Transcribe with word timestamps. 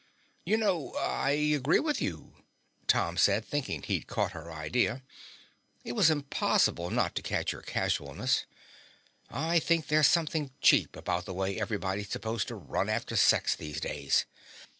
"You 0.45 0.57
know, 0.57 0.93
I 0.95 1.29
agree 1.29 1.77
with 1.77 2.01
you," 2.01 2.33
Tom 2.87 3.17
said, 3.17 3.45
thinking 3.45 3.83
he'd 3.83 4.07
caught 4.07 4.31
her 4.31 4.51
idea 4.51 5.03
it 5.83 5.91
was 5.91 6.09
impossible 6.09 6.89
not 6.89 7.13
to 7.13 7.21
catch 7.21 7.51
her 7.51 7.61
casualness. 7.61 8.45
"I 9.29 9.59
think 9.59 9.89
there's 9.89 10.07
something 10.07 10.49
cheap 10.59 10.95
about 10.95 11.25
the 11.25 11.35
way 11.35 11.59
everybody's 11.61 12.09
supposed 12.09 12.47
to 12.47 12.55
run 12.55 12.89
after 12.89 13.15
sex 13.15 13.55
these 13.55 13.79
days." 13.79 14.25